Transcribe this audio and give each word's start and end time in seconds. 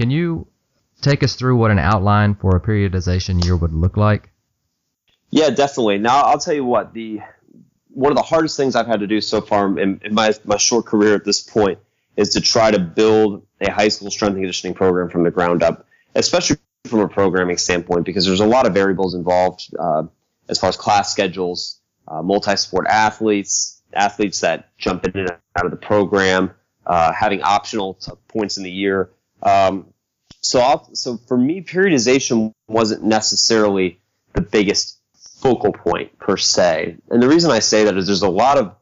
Can 0.00 0.10
you 0.10 0.46
take 1.02 1.22
us 1.22 1.34
through 1.34 1.56
what 1.56 1.70
an 1.70 1.78
outline 1.78 2.34
for 2.34 2.56
a 2.56 2.60
periodization 2.60 3.44
year 3.44 3.54
would 3.54 3.74
look 3.74 3.98
like? 3.98 4.30
Yeah, 5.28 5.50
definitely. 5.50 5.98
Now 5.98 6.22
I'll 6.22 6.38
tell 6.38 6.54
you 6.54 6.64
what 6.64 6.94
the 6.94 7.20
one 7.90 8.10
of 8.10 8.16
the 8.16 8.22
hardest 8.22 8.56
things 8.56 8.76
I've 8.76 8.86
had 8.86 9.00
to 9.00 9.06
do 9.06 9.20
so 9.20 9.42
far 9.42 9.78
in, 9.78 10.00
in 10.02 10.14
my 10.14 10.32
my 10.46 10.56
short 10.56 10.86
career 10.86 11.14
at 11.14 11.26
this 11.26 11.42
point 11.42 11.80
is 12.16 12.30
to 12.30 12.40
try 12.40 12.70
to 12.70 12.78
build 12.78 13.46
a 13.60 13.70
high 13.70 13.88
school 13.88 14.10
strength 14.10 14.36
and 14.36 14.42
conditioning 14.42 14.72
program 14.72 15.10
from 15.10 15.22
the 15.22 15.30
ground 15.30 15.62
up, 15.62 15.84
especially 16.14 16.56
from 16.86 17.00
a 17.00 17.08
programming 17.08 17.58
standpoint, 17.58 18.06
because 18.06 18.24
there's 18.24 18.40
a 18.40 18.46
lot 18.46 18.66
of 18.66 18.72
variables 18.72 19.14
involved 19.14 19.68
uh, 19.78 20.04
as 20.48 20.58
far 20.58 20.70
as 20.70 20.78
class 20.78 21.12
schedules, 21.12 21.78
uh, 22.08 22.22
multi-sport 22.22 22.86
athletes, 22.88 23.82
athletes 23.92 24.40
that 24.40 24.74
jump 24.78 25.04
in 25.04 25.14
and 25.14 25.30
out 25.56 25.66
of 25.66 25.70
the 25.70 25.76
program, 25.76 26.52
uh, 26.86 27.12
having 27.12 27.42
optional 27.42 27.98
points 28.28 28.56
in 28.56 28.62
the 28.62 28.70
year. 28.70 29.10
Um, 29.42 29.92
so, 30.40 30.60
I'll, 30.60 30.94
so 30.94 31.16
for 31.16 31.36
me, 31.36 31.62
periodization 31.62 32.52
wasn't 32.68 33.02
necessarily 33.02 34.00
the 34.32 34.40
biggest 34.40 34.98
focal 35.40 35.72
point 35.72 36.18
per 36.18 36.36
se. 36.36 36.96
And 37.10 37.22
the 37.22 37.28
reason 37.28 37.50
I 37.50 37.58
say 37.60 37.84
that 37.84 37.96
is 37.96 38.06
there's 38.06 38.22
a 38.22 38.28
lot 38.28 38.58
of 38.58 38.74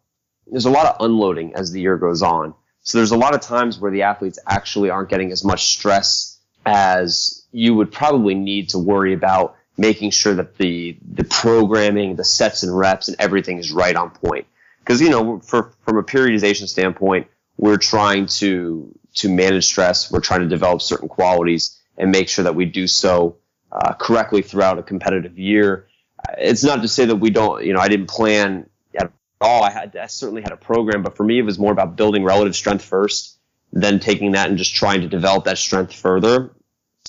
there's 0.50 0.64
a 0.64 0.70
lot 0.70 0.86
of 0.86 1.04
unloading 1.04 1.54
as 1.54 1.72
the 1.72 1.80
year 1.80 1.96
goes 1.96 2.22
on. 2.22 2.54
So 2.80 2.98
there's 2.98 3.10
a 3.10 3.18
lot 3.18 3.34
of 3.34 3.42
times 3.42 3.78
where 3.78 3.90
the 3.90 4.02
athletes 4.02 4.38
actually 4.46 4.88
aren't 4.88 5.10
getting 5.10 5.30
as 5.30 5.44
much 5.44 5.66
stress 5.66 6.38
as 6.64 7.46
you 7.52 7.74
would 7.74 7.92
probably 7.92 8.34
need 8.34 8.70
to 8.70 8.78
worry 8.78 9.12
about 9.12 9.56
making 9.76 10.10
sure 10.10 10.34
that 10.34 10.56
the 10.56 10.98
the 11.02 11.24
programming, 11.24 12.16
the 12.16 12.24
sets 12.24 12.62
and 12.62 12.76
reps, 12.76 13.08
and 13.08 13.16
everything 13.20 13.58
is 13.58 13.72
right 13.72 13.94
on 13.94 14.10
point. 14.10 14.46
Because 14.80 15.00
you 15.00 15.10
know, 15.10 15.40
for 15.40 15.72
from 15.84 15.98
a 15.98 16.02
periodization 16.02 16.68
standpoint, 16.68 17.28
we're 17.58 17.76
trying 17.76 18.26
to 18.26 18.94
to 19.16 19.28
manage 19.28 19.66
stress. 19.66 20.10
We're 20.10 20.20
trying 20.20 20.40
to 20.40 20.48
develop 20.48 20.80
certain 20.80 21.08
qualities 21.08 21.78
and 21.98 22.10
make 22.10 22.30
sure 22.30 22.44
that 22.44 22.54
we 22.54 22.64
do 22.64 22.86
so 22.86 23.36
uh, 23.70 23.92
correctly 23.94 24.40
throughout 24.40 24.78
a 24.78 24.82
competitive 24.82 25.38
year 25.38 25.88
it's 26.36 26.64
not 26.64 26.82
to 26.82 26.88
say 26.88 27.04
that 27.06 27.16
we 27.16 27.30
don't, 27.30 27.64
you 27.64 27.72
know, 27.72 27.80
I 27.80 27.88
didn't 27.88 28.08
plan 28.08 28.68
at 28.98 29.12
all. 29.40 29.62
I 29.62 29.70
had, 29.70 29.96
I 29.96 30.06
certainly 30.06 30.42
had 30.42 30.52
a 30.52 30.56
program, 30.56 31.02
but 31.02 31.16
for 31.16 31.24
me, 31.24 31.38
it 31.38 31.42
was 31.42 31.58
more 31.58 31.72
about 31.72 31.96
building 31.96 32.24
relative 32.24 32.56
strength 32.56 32.84
first, 32.84 33.38
then 33.72 34.00
taking 34.00 34.32
that 34.32 34.48
and 34.48 34.58
just 34.58 34.74
trying 34.74 35.02
to 35.02 35.08
develop 35.08 35.44
that 35.44 35.58
strength 35.58 35.94
further, 35.94 36.54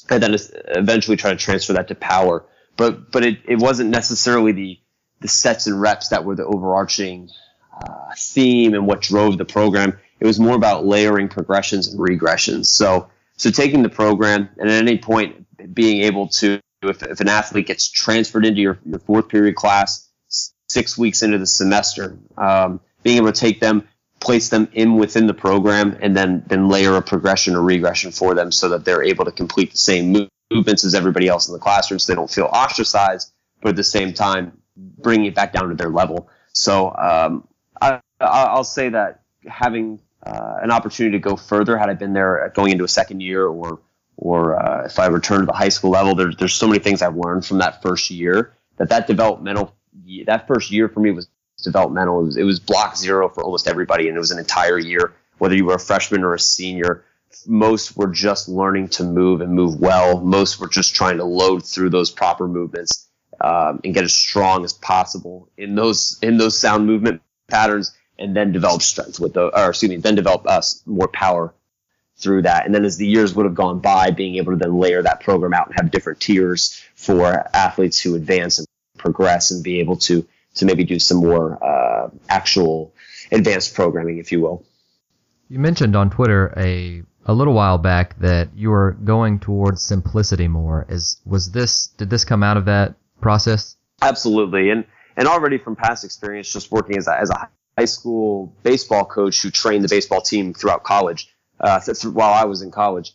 and 0.09 0.23
then 0.23 0.35
eventually 0.69 1.17
try 1.17 1.31
to 1.31 1.37
transfer 1.37 1.73
that 1.73 1.87
to 1.87 1.95
power. 1.95 2.45
But, 2.77 3.11
but 3.11 3.25
it, 3.25 3.39
it 3.45 3.57
wasn't 3.57 3.89
necessarily 3.89 4.51
the, 4.51 4.79
the 5.21 5.27
sets 5.27 5.67
and 5.67 5.79
reps 5.81 6.09
that 6.09 6.23
were 6.23 6.35
the 6.35 6.45
overarching 6.45 7.29
uh, 7.73 8.11
theme 8.17 8.73
and 8.73 8.87
what 8.87 9.01
drove 9.01 9.37
the 9.37 9.45
program. 9.45 9.99
It 10.19 10.27
was 10.27 10.39
more 10.39 10.55
about 10.55 10.85
layering 10.85 11.29
progressions 11.29 11.87
and 11.87 11.99
regressions. 11.99 12.65
So, 12.65 13.09
so 13.37 13.51
taking 13.51 13.83
the 13.83 13.89
program 13.89 14.49
and 14.57 14.69
at 14.69 14.81
any 14.81 14.97
point 14.97 15.45
being 15.73 16.03
able 16.03 16.27
to 16.27 16.59
if, 16.81 17.03
if 17.03 17.19
an 17.19 17.29
athlete 17.29 17.67
gets 17.67 17.89
transferred 17.89 18.45
into 18.45 18.61
your, 18.61 18.79
your 18.85 18.99
fourth 18.99 19.27
period 19.27 19.55
class 19.55 20.09
six 20.69 20.97
weeks 20.97 21.23
into 21.23 21.37
the 21.37 21.47
semester, 21.47 22.17
um, 22.37 22.79
being 23.03 23.17
able 23.17 23.31
to 23.31 23.39
take 23.39 23.59
them, 23.59 23.87
place 24.19 24.49
them 24.49 24.69
in 24.73 24.95
within 24.95 25.27
the 25.27 25.33
program, 25.33 25.97
and 26.01 26.15
then 26.15 26.43
then 26.47 26.67
layer 26.67 26.95
a 26.95 27.01
progression 27.01 27.55
or 27.55 27.61
regression 27.61 28.11
for 28.11 28.33
them 28.33 28.51
so 28.51 28.69
that 28.69 28.85
they're 28.85 29.03
able 29.03 29.25
to 29.25 29.31
complete 29.31 29.71
the 29.71 29.77
same 29.77 30.29
movements 30.51 30.83
as 30.83 30.95
everybody 30.95 31.27
else 31.27 31.47
in 31.47 31.53
the 31.53 31.59
classroom, 31.59 31.99
so 31.99 32.11
they 32.11 32.15
don't 32.15 32.31
feel 32.31 32.45
ostracized, 32.45 33.31
but 33.61 33.69
at 33.69 33.75
the 33.75 33.83
same 33.83 34.13
time 34.13 34.61
bringing 34.75 35.25
it 35.25 35.35
back 35.35 35.53
down 35.53 35.69
to 35.69 35.75
their 35.75 35.89
level. 35.89 36.29
So 36.53 36.93
um, 36.95 37.47
I, 37.81 37.99
I'll 38.19 38.63
say 38.63 38.89
that 38.89 39.21
having 39.47 39.99
uh, 40.29 40.59
an 40.61 40.71
opportunity 40.71 41.17
to 41.17 41.21
go 41.21 41.35
further, 41.35 41.77
had 41.77 41.89
I 41.89 41.93
been 41.93 42.13
there 42.13 42.51
going 42.53 42.71
into 42.71 42.83
a 42.83 42.87
second 42.89 43.21
year 43.21 43.47
or 43.47 43.79
or 44.17 44.61
uh, 44.61 44.85
if 44.85 44.99
I 44.99 45.07
return 45.07 45.39
to 45.39 45.45
the 45.45 45.53
high 45.53 45.69
school 45.69 45.91
level, 45.91 46.13
there's 46.13 46.35
there's 46.37 46.53
so 46.53 46.67
many 46.67 46.79
things 46.79 47.01
I've 47.01 47.15
learned 47.15 47.45
from 47.45 47.57
that 47.59 47.81
first 47.81 48.09
year 48.09 48.53
that 48.77 48.89
that 48.89 49.07
developmental 49.07 49.75
that 50.25 50.47
first 50.47 50.71
year 50.71 50.89
for 50.89 50.99
me 50.99 51.11
was 51.11 51.27
developmental. 51.63 52.19
It 52.19 52.25
was, 52.25 52.37
it 52.37 52.43
was 52.43 52.59
block 52.59 52.95
zero 52.95 53.29
for 53.29 53.43
almost 53.43 53.67
everybody, 53.67 54.07
and 54.07 54.15
it 54.15 54.19
was 54.19 54.31
an 54.31 54.39
entire 54.39 54.77
year. 54.77 55.13
Whether 55.37 55.55
you 55.55 55.65
were 55.65 55.75
a 55.75 55.79
freshman 55.79 56.23
or 56.23 56.33
a 56.33 56.39
senior, 56.39 57.05
most 57.47 57.95
were 57.95 58.07
just 58.07 58.49
learning 58.49 58.89
to 58.89 59.03
move 59.03 59.41
and 59.41 59.53
move 59.53 59.79
well. 59.79 60.19
Most 60.19 60.59
were 60.59 60.67
just 60.67 60.95
trying 60.95 61.17
to 61.17 61.23
load 61.23 61.65
through 61.65 61.89
those 61.89 62.11
proper 62.11 62.47
movements 62.47 63.07
um, 63.41 63.79
and 63.83 63.93
get 63.93 64.03
as 64.03 64.13
strong 64.13 64.63
as 64.63 64.73
possible 64.73 65.49
in 65.57 65.75
those 65.75 66.19
in 66.21 66.37
those 66.37 66.57
sound 66.57 66.85
movement 66.85 67.21
patterns, 67.47 67.95
and 68.19 68.35
then 68.35 68.51
develop 68.51 68.81
strength 68.81 69.19
with 69.19 69.33
the 69.33 69.45
or 69.57 69.69
excuse 69.69 69.89
me, 69.89 69.97
then 69.97 70.15
develop 70.15 70.45
us 70.45 70.83
uh, 70.85 70.91
more 70.91 71.07
power 71.07 71.53
through 72.17 72.41
that. 72.43 72.65
And 72.65 72.75
then 72.75 72.83
as 72.83 72.97
the 72.97 73.07
years 73.07 73.33
would 73.33 73.45
have 73.45 73.55
gone 73.55 73.79
by, 73.79 74.11
being 74.11 74.35
able 74.35 74.51
to 74.51 74.57
then 74.57 74.77
layer 74.77 75.01
that 75.01 75.21
program 75.21 75.53
out 75.53 75.67
and 75.67 75.75
have 75.75 75.89
different 75.89 76.19
tiers 76.19 76.83
for 76.95 77.25
athletes 77.55 77.99
who 77.99 78.15
advance 78.15 78.59
and 78.59 78.67
progress 78.97 79.51
and 79.51 79.63
be 79.63 79.79
able 79.79 79.95
to 79.95 80.27
to 80.55 80.65
maybe 80.65 80.83
do 80.83 80.99
some 80.99 81.19
more 81.19 81.63
uh, 81.63 82.09
actual 82.27 82.93
advanced 83.31 83.73
programming, 83.73 84.17
if 84.17 84.31
you 84.31 84.41
will. 84.41 84.65
You 85.47 85.59
mentioned 85.59 85.95
on 85.95 86.09
Twitter 86.09 86.53
a 86.57 87.03
a 87.25 87.33
little 87.33 87.53
while 87.53 87.77
back 87.77 88.19
that 88.19 88.49
you 88.55 88.69
were 88.69 88.91
going 89.03 89.39
towards 89.39 89.81
simplicity 89.81 90.47
more. 90.47 90.85
Is 90.89 91.21
was 91.25 91.51
this 91.51 91.87
did 91.87 92.09
this 92.09 92.25
come 92.25 92.43
out 92.43 92.57
of 92.57 92.65
that 92.65 92.95
process? 93.21 93.77
Absolutely, 94.01 94.71
and 94.71 94.85
and 95.15 95.27
already 95.27 95.57
from 95.57 95.75
past 95.75 96.03
experience, 96.03 96.51
just 96.51 96.71
working 96.71 96.97
as 96.97 97.07
a, 97.07 97.17
as 97.17 97.29
a 97.29 97.49
high 97.79 97.85
school 97.85 98.53
baseball 98.61 99.05
coach 99.05 99.41
who 99.41 99.49
trained 99.49 99.83
the 99.85 99.87
baseball 99.87 100.21
team 100.21 100.53
throughout 100.53 100.83
college 100.83 101.33
uh, 101.61 101.79
while 102.11 102.33
I 102.33 102.43
was 102.43 102.61
in 102.61 102.71
college. 102.71 103.13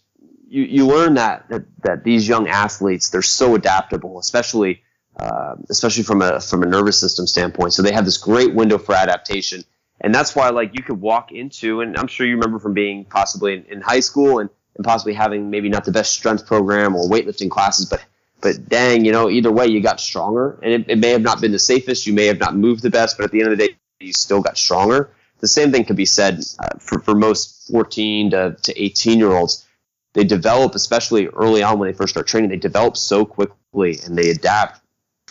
You, 0.48 0.62
you 0.62 0.86
learn 0.86 1.14
that, 1.14 1.48
that, 1.50 1.64
that 1.82 2.04
these 2.04 2.26
young 2.26 2.48
athletes, 2.48 3.10
they're 3.10 3.20
so 3.42 3.54
adaptable, 3.54 4.18
especially, 4.18 4.82
uh, 5.18 5.56
especially 5.68 6.04
from 6.04 6.22
a, 6.22 6.40
from 6.40 6.62
a 6.62 6.66
nervous 6.66 6.98
system 6.98 7.26
standpoint. 7.26 7.74
So 7.74 7.82
they 7.82 7.92
have 7.92 8.06
this 8.06 8.16
great 8.16 8.54
window 8.54 8.78
for 8.78 8.94
adaptation. 8.94 9.64
And 10.00 10.14
that's 10.14 10.34
why, 10.34 10.48
like, 10.48 10.70
you 10.72 10.82
could 10.82 11.00
walk 11.00 11.30
into, 11.30 11.82
and 11.82 11.96
I'm 11.98 12.06
sure 12.06 12.26
you 12.26 12.36
remember 12.36 12.58
from 12.58 12.72
being 12.72 13.04
possibly 13.04 13.54
in, 13.54 13.64
in 13.64 13.80
high 13.82 14.00
school 14.00 14.38
and, 14.38 14.48
and 14.76 14.84
possibly 14.84 15.12
having 15.12 15.50
maybe 15.50 15.68
not 15.68 15.84
the 15.84 15.92
best 15.92 16.12
strength 16.12 16.46
program 16.46 16.96
or 16.96 17.08
weightlifting 17.08 17.50
classes, 17.50 17.86
but 17.86 18.02
but 18.40 18.68
dang, 18.68 19.06
you 19.06 19.12
know, 19.12 19.30
either 19.30 19.50
way, 19.50 19.66
you 19.68 19.80
got 19.80 19.98
stronger. 19.98 20.58
And 20.62 20.70
it, 20.74 20.90
it, 20.90 20.98
may 20.98 21.10
have 21.10 21.22
not 21.22 21.40
been 21.40 21.50
the 21.50 21.58
safest. 21.58 22.06
You 22.06 22.12
may 22.12 22.26
have 22.26 22.38
not 22.38 22.54
moved 22.54 22.82
the 22.82 22.90
best, 22.90 23.16
but 23.16 23.24
at 23.24 23.30
the 23.30 23.40
end 23.40 23.50
of 23.50 23.56
the 23.56 23.68
day, 23.68 23.74
you 24.04 24.12
still 24.12 24.40
got 24.40 24.56
stronger. 24.56 25.10
The 25.40 25.48
same 25.48 25.72
thing 25.72 25.84
could 25.84 25.96
be 25.96 26.06
said 26.06 26.40
uh, 26.58 26.78
for, 26.78 27.00
for 27.00 27.14
most 27.14 27.68
14 27.70 28.30
to, 28.30 28.56
to 28.62 28.82
18 28.82 29.18
year 29.18 29.32
olds. 29.32 29.66
They 30.14 30.24
develop, 30.24 30.74
especially 30.74 31.26
early 31.26 31.62
on 31.62 31.78
when 31.78 31.88
they 31.90 31.96
first 31.96 32.10
start 32.14 32.26
training, 32.26 32.50
they 32.50 32.56
develop 32.56 32.96
so 32.96 33.24
quickly 33.24 33.98
and 34.04 34.16
they 34.16 34.30
adapt. 34.30 34.80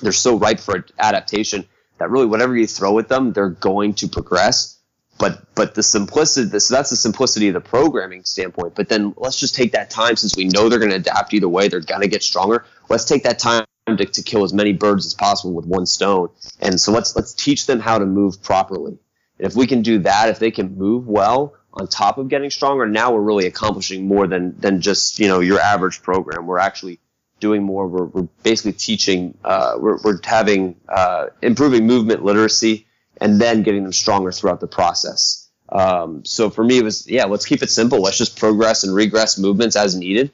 They're 0.02 0.12
so 0.12 0.38
ripe 0.38 0.60
for 0.60 0.86
adaptation 1.00 1.68
that 1.98 2.10
really 2.10 2.26
whatever 2.26 2.56
you 2.56 2.68
throw 2.68 3.00
at 3.00 3.08
them, 3.08 3.32
they're 3.32 3.50
going 3.50 3.94
to 3.96 4.08
progress. 4.08 4.78
But 5.20 5.56
but 5.56 5.76
the 5.76 5.84
simplicity, 5.84 6.60
so 6.60 6.74
that's 6.74 6.90
the 6.90 6.96
simplicity 6.96 7.48
of 7.48 7.54
the 7.54 7.62
programming 7.62 8.26
standpoint. 8.26 8.76
But 8.76 8.90
then 8.90 9.14
let's 9.16 9.40
just 9.40 9.56
take 9.56 9.72
that 9.72 9.90
time 9.90 10.16
since 10.16 10.36
we 10.36 10.46
know 10.46 10.68
they're 10.68 10.80
going 10.80 10.92
to 10.92 10.98
adapt 10.98 11.34
either 11.34 11.48
way, 11.48 11.68
they're 11.68 11.80
going 11.80 12.02
to 12.02 12.08
get 12.08 12.24
stronger. 12.24 12.66
Let's 12.90 13.06
take 13.06 13.24
that 13.24 13.40
time 13.40 13.66
to, 13.98 14.06
to 14.06 14.22
kill 14.24 14.44
as 14.44 14.54
many 14.54 14.74
birds 14.74 15.06
as 15.06 15.14
possible 15.14 15.54
with 15.54 15.66
one 15.66 15.86
stone. 15.86 16.30
And 16.60 16.80
so 16.80 16.92
let's 16.92 17.16
let's 17.16 17.34
teach 17.34 17.66
them 17.66 17.80
how 17.80 18.00
to 18.00 18.06
move 18.06 18.42
properly. 18.42 18.98
And 19.38 19.48
if 19.48 19.56
we 19.56 19.68
can 19.68 19.82
do 19.82 20.00
that, 20.00 20.30
if 20.30 20.40
they 20.40 20.52
can 20.52 20.78
move 20.78 21.08
well 21.08 21.56
on 21.74 21.88
top 21.88 22.18
of 22.18 22.28
getting 22.28 22.50
stronger, 22.50 22.88
now 22.88 23.12
we're 23.12 23.22
really 23.22 23.48
accomplishing 23.48 24.08
more 24.08 24.28
than 24.28 24.60
than 24.60 24.82
just 24.82 25.20
you 25.20 25.28
know 25.28 25.40
your 25.40 25.60
average 25.60 26.02
program. 26.02 26.46
We're 26.46 26.60
actually 26.60 27.00
doing 27.40 27.64
more. 27.64 27.88
We're, 27.88 28.06
we're 28.06 28.28
basically 28.44 28.74
teaching. 28.74 29.38
Uh, 29.44 29.76
we're, 29.78 29.98
we're 30.04 30.20
having 30.24 30.76
uh, 30.88 31.28
improving 31.42 31.86
movement 31.86 32.24
literacy 32.24 32.88
and 33.20 33.40
then 33.40 33.64
getting 33.64 33.84
them 33.84 33.94
stronger 33.94 34.32
throughout 34.32 34.60
the 34.60 34.68
process. 34.68 35.50
Um, 35.70 36.24
so 36.24 36.50
for 36.50 36.64
me, 36.64 36.78
it 36.78 36.84
was 36.84 37.08
yeah. 37.08 37.26
Let's 37.26 37.46
keep 37.46 37.64
it 37.64 37.70
simple. 37.70 38.02
Let's 38.02 38.18
just 38.18 38.38
progress 38.38 38.84
and 38.84 38.94
regress 38.94 39.38
movements 39.38 39.76
as 39.76 39.96
needed. 39.96 40.32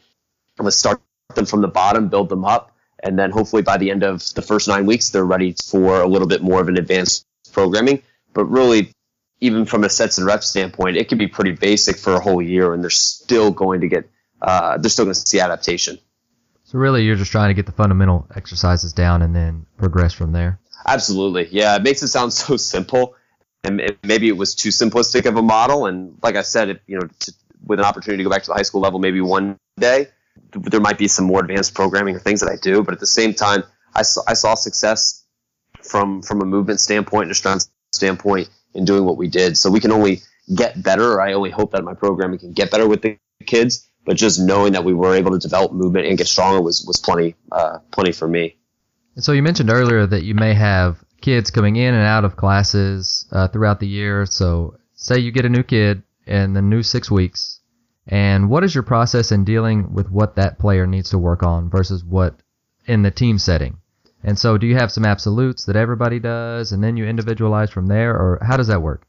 Let's 0.59 0.77
start 0.77 1.01
them 1.35 1.45
from 1.45 1.61
the 1.61 1.67
bottom, 1.67 2.09
build 2.09 2.29
them 2.29 2.43
up, 2.43 2.75
and 3.03 3.17
then 3.17 3.31
hopefully 3.31 3.61
by 3.61 3.77
the 3.77 3.91
end 3.91 4.03
of 4.03 4.33
the 4.33 4.41
first 4.41 4.67
nine 4.67 4.85
weeks, 4.85 5.09
they're 5.09 5.25
ready 5.25 5.55
for 5.63 6.01
a 6.01 6.07
little 6.07 6.27
bit 6.27 6.41
more 6.41 6.61
of 6.61 6.67
an 6.67 6.77
advanced 6.77 7.25
programming. 7.51 8.01
But 8.33 8.45
really, 8.45 8.91
even 9.41 9.65
from 9.65 9.83
a 9.83 9.89
sets 9.89 10.17
and 10.17 10.27
reps 10.27 10.47
standpoint, 10.47 10.97
it 10.97 11.09
can 11.09 11.17
be 11.17 11.27
pretty 11.27 11.51
basic 11.51 11.97
for 11.97 12.13
a 12.13 12.19
whole 12.19 12.41
year, 12.41 12.73
and 12.73 12.83
they're 12.83 12.89
still 12.89 13.51
going 13.51 13.81
to 13.81 13.87
get 13.87 14.09
uh, 14.41 14.77
they're 14.77 14.89
still 14.89 15.05
going 15.05 15.13
to 15.13 15.19
see 15.19 15.39
adaptation. 15.39 15.99
So 16.63 16.77
really, 16.77 17.03
you're 17.03 17.15
just 17.15 17.31
trying 17.31 17.49
to 17.49 17.53
get 17.53 17.65
the 17.65 17.71
fundamental 17.71 18.27
exercises 18.35 18.93
down 18.93 19.21
and 19.21 19.35
then 19.35 19.65
progress 19.77 20.13
from 20.13 20.31
there. 20.31 20.59
Absolutely, 20.85 21.47
yeah. 21.51 21.75
It 21.75 21.83
makes 21.83 22.03
it 22.03 22.09
sound 22.09 22.31
so 22.45 22.57
simple, 22.57 23.15
and 23.63 23.97
maybe 24.03 24.27
it 24.27 24.37
was 24.37 24.55
too 24.55 24.69
simplistic 24.69 25.25
of 25.25 25.35
a 25.35 25.41
model. 25.41 25.87
And 25.87 26.17
like 26.21 26.35
I 26.35 26.43
said, 26.43 26.69
if, 26.69 26.79
you 26.85 26.99
know, 26.99 27.07
to, 27.19 27.33
with 27.65 27.79
an 27.79 27.85
opportunity 27.85 28.23
to 28.23 28.29
go 28.29 28.29
back 28.29 28.43
to 28.43 28.47
the 28.47 28.53
high 28.53 28.63
school 28.63 28.81
level, 28.81 28.99
maybe 28.99 29.19
one 29.19 29.57
day 29.79 30.09
there 30.51 30.79
might 30.79 30.97
be 30.97 31.07
some 31.07 31.25
more 31.25 31.41
advanced 31.41 31.73
programming 31.75 32.15
or 32.15 32.19
things 32.19 32.41
that 32.41 32.49
I 32.49 32.55
do. 32.55 32.83
But 32.83 32.93
at 32.93 32.99
the 32.99 33.07
same 33.07 33.33
time, 33.33 33.63
I 33.95 34.03
saw, 34.03 34.21
I 34.27 34.33
saw 34.33 34.55
success 34.55 35.25
from 35.83 36.21
from 36.21 36.41
a 36.41 36.45
movement 36.45 36.79
standpoint 36.79 37.23
and 37.23 37.31
a 37.31 37.35
strength 37.35 37.67
standpoint 37.93 38.49
in 38.73 38.85
doing 38.85 39.05
what 39.05 39.17
we 39.17 39.27
did. 39.27 39.57
So 39.57 39.69
we 39.71 39.79
can 39.79 39.91
only 39.91 40.21
get 40.53 40.81
better. 40.81 41.21
I 41.21 41.33
only 41.33 41.49
hope 41.49 41.71
that 41.71 41.83
my 41.83 41.93
programming 41.93 42.39
can 42.39 42.53
get 42.53 42.71
better 42.71 42.87
with 42.87 43.01
the 43.01 43.17
kids. 43.45 43.89
but 44.05 44.17
just 44.17 44.39
knowing 44.39 44.73
that 44.73 44.83
we 44.83 44.93
were 44.93 45.15
able 45.15 45.31
to 45.31 45.37
develop 45.37 45.71
movement 45.71 46.07
and 46.07 46.17
get 46.17 46.27
stronger 46.27 46.61
was 46.61 46.83
was 46.85 46.97
plenty 46.97 47.35
uh, 47.51 47.79
plenty 47.91 48.11
for 48.11 48.27
me. 48.27 48.57
And 49.15 49.23
so 49.23 49.31
you 49.33 49.43
mentioned 49.43 49.69
earlier 49.69 50.05
that 50.05 50.23
you 50.23 50.33
may 50.33 50.53
have 50.53 51.03
kids 51.21 51.51
coming 51.51 51.75
in 51.75 51.93
and 51.93 52.03
out 52.03 52.25
of 52.25 52.35
classes 52.35 53.27
uh, 53.31 53.47
throughout 53.49 53.79
the 53.79 53.87
year. 53.87 54.25
So 54.25 54.77
say 54.93 55.19
you 55.19 55.31
get 55.31 55.45
a 55.45 55.49
new 55.49 55.63
kid 55.63 56.03
in 56.25 56.53
the 56.53 56.61
new 56.61 56.83
six 56.83 57.11
weeks, 57.11 57.58
and 58.09 58.49
what 58.49 58.63
is 58.63 58.73
your 58.73 58.83
process 58.83 59.31
in 59.31 59.43
dealing 59.43 59.93
with 59.93 60.09
what 60.09 60.35
that 60.35 60.57
player 60.57 60.87
needs 60.87 61.11
to 61.11 61.19
work 61.19 61.43
on 61.43 61.69
versus 61.69 62.03
what 62.03 62.35
in 62.87 63.03
the 63.03 63.11
team 63.11 63.37
setting? 63.37 63.77
And 64.23 64.37
so, 64.37 64.57
do 64.57 64.67
you 64.67 64.75
have 64.75 64.91
some 64.91 65.05
absolutes 65.05 65.65
that 65.65 65.75
everybody 65.75 66.19
does, 66.19 66.71
and 66.71 66.83
then 66.83 66.97
you 66.97 67.05
individualize 67.05 67.69
from 67.69 67.85
there, 67.87 68.11
or 68.11 68.39
how 68.41 68.57
does 68.57 68.67
that 68.67 68.81
work? 68.81 69.03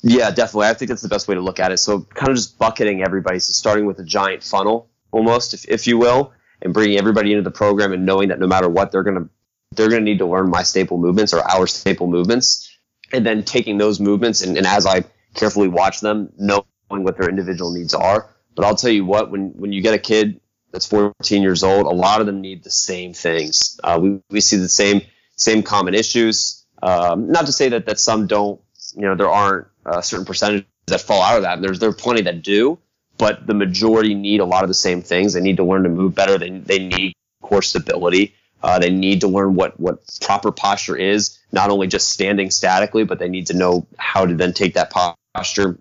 Yeah, 0.00 0.30
definitely. 0.30 0.68
I 0.68 0.74
think 0.74 0.88
that's 0.88 1.02
the 1.02 1.08
best 1.08 1.28
way 1.28 1.34
to 1.34 1.40
look 1.40 1.60
at 1.60 1.72
it. 1.72 1.78
So, 1.78 2.00
kind 2.00 2.30
of 2.30 2.36
just 2.36 2.56
bucketing 2.58 3.02
everybody. 3.02 3.40
So, 3.40 3.52
starting 3.52 3.84
with 3.84 3.98
a 3.98 4.04
giant 4.04 4.44
funnel, 4.44 4.88
almost, 5.10 5.52
if, 5.52 5.68
if 5.68 5.86
you 5.86 5.98
will, 5.98 6.32
and 6.62 6.72
bringing 6.72 6.98
everybody 6.98 7.32
into 7.32 7.42
the 7.42 7.50
program 7.50 7.92
and 7.92 8.06
knowing 8.06 8.28
that 8.28 8.38
no 8.38 8.46
matter 8.46 8.68
what, 8.68 8.92
they're 8.92 9.02
going 9.02 9.18
to 9.18 9.28
they're 9.72 9.88
to 9.88 10.00
need 10.00 10.18
to 10.18 10.26
learn 10.26 10.48
my 10.48 10.62
staple 10.62 10.96
movements 10.96 11.34
or 11.34 11.42
our 11.50 11.66
staple 11.66 12.06
movements, 12.06 12.72
and 13.12 13.26
then 13.26 13.42
taking 13.42 13.76
those 13.76 14.00
movements 14.00 14.42
and, 14.42 14.56
and 14.56 14.66
as 14.66 14.86
I 14.86 15.04
carefully 15.34 15.68
watch 15.68 16.00
them, 16.00 16.32
knowing 16.38 16.64
what 16.88 17.18
their 17.18 17.28
individual 17.28 17.72
needs 17.72 17.92
are. 17.92 18.30
But 18.56 18.64
I'll 18.64 18.74
tell 18.74 18.90
you 18.90 19.04
what, 19.04 19.30
when 19.30 19.50
when 19.50 19.72
you 19.72 19.82
get 19.82 19.94
a 19.94 19.98
kid 19.98 20.40
that's 20.72 20.86
14 20.86 21.42
years 21.42 21.62
old, 21.62 21.86
a 21.86 21.90
lot 21.90 22.20
of 22.20 22.26
them 22.26 22.40
need 22.40 22.64
the 22.64 22.70
same 22.70 23.12
things. 23.12 23.78
Uh, 23.84 23.98
we, 24.02 24.20
we 24.30 24.40
see 24.40 24.56
the 24.56 24.68
same 24.68 25.02
same 25.36 25.62
common 25.62 25.94
issues. 25.94 26.64
Um, 26.82 27.30
not 27.30 27.46
to 27.46 27.52
say 27.52 27.68
that, 27.70 27.86
that 27.86 27.98
some 27.98 28.26
don't, 28.26 28.60
you 28.94 29.02
know, 29.02 29.14
there 29.14 29.30
aren't 29.30 29.68
a 29.84 30.02
certain 30.02 30.24
percentage 30.24 30.66
that 30.86 31.00
fall 31.00 31.22
out 31.22 31.36
of 31.36 31.42
that. 31.42 31.54
And 31.54 31.64
There's 31.64 31.78
there 31.78 31.90
are 31.90 31.94
plenty 31.94 32.22
that 32.22 32.42
do, 32.42 32.78
but 33.18 33.46
the 33.46 33.54
majority 33.54 34.14
need 34.14 34.40
a 34.40 34.44
lot 34.44 34.64
of 34.64 34.68
the 34.68 34.74
same 34.74 35.02
things. 35.02 35.34
They 35.34 35.40
need 35.40 35.58
to 35.58 35.64
learn 35.64 35.82
to 35.82 35.90
move 35.90 36.14
better. 36.14 36.38
They 36.38 36.50
they 36.50 36.78
need 36.78 37.12
core 37.42 37.62
stability. 37.62 38.34
Uh, 38.62 38.78
they 38.78 38.90
need 38.90 39.20
to 39.20 39.28
learn 39.28 39.54
what 39.54 39.78
what 39.78 39.98
proper 40.22 40.50
posture 40.50 40.96
is, 40.96 41.38
not 41.52 41.68
only 41.68 41.88
just 41.88 42.08
standing 42.08 42.50
statically, 42.50 43.04
but 43.04 43.18
they 43.18 43.28
need 43.28 43.48
to 43.48 43.54
know 43.54 43.86
how 43.98 44.24
to 44.24 44.34
then 44.34 44.54
take 44.54 44.74
that 44.74 44.90
posture 44.90 45.78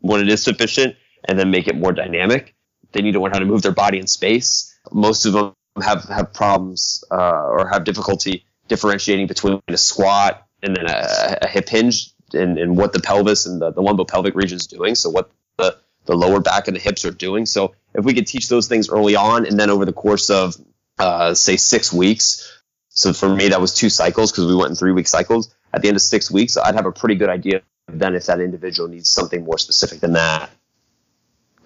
when 0.00 0.20
it 0.20 0.28
is 0.28 0.42
sufficient 0.42 0.94
and 1.24 1.38
then 1.38 1.50
make 1.50 1.68
it 1.68 1.76
more 1.76 1.92
dynamic. 1.92 2.54
They 2.92 3.02
need 3.02 3.12
to 3.12 3.20
learn 3.20 3.32
how 3.32 3.38
to 3.38 3.44
move 3.44 3.62
their 3.62 3.72
body 3.72 3.98
in 3.98 4.06
space. 4.06 4.74
Most 4.92 5.26
of 5.26 5.32
them 5.32 5.54
have 5.82 6.04
have 6.04 6.32
problems 6.32 7.04
uh, 7.10 7.44
or 7.44 7.68
have 7.68 7.84
difficulty 7.84 8.44
differentiating 8.68 9.26
between 9.26 9.60
a 9.68 9.76
squat 9.76 10.46
and 10.62 10.76
then 10.76 10.86
a, 10.88 11.38
a 11.42 11.48
hip 11.48 11.68
hinge 11.68 12.10
and, 12.34 12.58
and, 12.58 12.76
what 12.76 12.92
the 12.92 13.00
pelvis 13.00 13.46
and 13.46 13.62
the, 13.62 13.70
the 13.70 13.80
lumbopelvic 13.80 14.34
region 14.34 14.56
is 14.56 14.66
doing. 14.66 14.94
So 14.94 15.10
what 15.10 15.30
the 15.56 15.76
the 16.06 16.16
lower 16.16 16.40
back 16.40 16.68
and 16.68 16.76
the 16.76 16.80
hips 16.80 17.04
are 17.04 17.10
doing. 17.10 17.46
So 17.46 17.74
if 17.94 18.04
we 18.04 18.14
could 18.14 18.26
teach 18.26 18.48
those 18.48 18.66
things 18.66 18.88
early 18.88 19.14
on, 19.14 19.46
and 19.46 19.58
then 19.58 19.70
over 19.70 19.84
the 19.84 19.92
course 19.92 20.30
of 20.30 20.56
uh, 20.98 21.34
say 21.34 21.56
six 21.56 21.92
weeks. 21.92 22.54
So 22.88 23.12
for 23.12 23.28
me, 23.28 23.48
that 23.48 23.60
was 23.60 23.74
two 23.74 23.90
cycles 23.90 24.32
because 24.32 24.46
we 24.46 24.56
went 24.56 24.70
in 24.70 24.74
three 24.74 24.92
week 24.92 25.06
cycles. 25.06 25.54
At 25.72 25.82
the 25.82 25.88
end 25.88 25.96
of 25.96 26.02
six 26.02 26.30
weeks, 26.30 26.56
I'd 26.56 26.74
have 26.74 26.86
a 26.86 26.92
pretty 26.92 27.14
good 27.14 27.28
idea 27.28 27.62
then 27.88 28.14
if 28.14 28.26
that 28.26 28.40
individual 28.40 28.88
needs 28.88 29.08
something 29.08 29.44
more 29.44 29.58
specific 29.58 30.00
than 30.00 30.12
that 30.12 30.50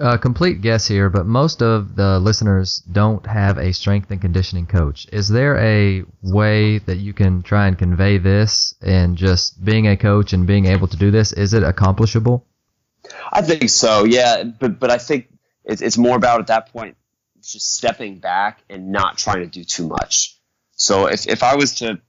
a 0.03 0.19
complete 0.19 0.61
guess 0.61 0.89
here, 0.89 1.09
but 1.09 1.27
most 1.27 1.63
of 1.63 1.95
the 1.95 2.19
listeners 2.19 2.79
don't 2.91 3.25
have 3.25 3.57
a 3.57 3.73
strength 3.73 4.11
and 4.11 4.21
conditioning 4.21 4.67
coach. 4.67 5.07
Is 5.13 5.29
there 5.29 5.57
a 5.59 6.03
way 6.23 6.79
that 6.79 6.97
you 6.97 7.13
can 7.13 7.43
try 7.43 7.69
and 7.69 7.79
convey 7.79 8.19
this 8.19 8.75
and 8.83 9.17
just 9.17 9.65
being 9.65 9.87
a 9.87 9.97
coach 9.97 10.33
and 10.33 10.45
being 10.45 10.67
able 10.67 10.89
to 10.89 10.97
do 10.97 11.13
this? 11.13 11.33
Is 11.33 11.55
it 11.55 11.63
accomplishable? 11.63 12.45
I 13.33 13.43
think 13.43 13.71
so, 13.71 14.03
yeah. 14.03 14.43
But 14.43 14.81
but 14.81 14.91
I 14.91 14.99
think 14.99 15.29
it's, 15.65 15.81
it's 15.81 15.97
more 15.97 16.17
about 16.17 16.41
at 16.41 16.49
that 16.49 16.73
point 16.73 16.97
just 17.41 17.73
stepping 17.73 18.19
back 18.19 18.61
and 18.69 18.91
not 18.91 19.19
trying 19.19 19.41
to 19.41 19.47
do 19.47 19.63
too 19.63 19.87
much. 19.87 20.37
So 20.73 21.07
if, 21.07 21.29
if 21.29 21.45
I 21.45 21.55
was 21.55 21.77
to, 21.77 22.01